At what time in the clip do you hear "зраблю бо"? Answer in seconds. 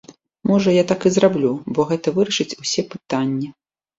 1.17-1.85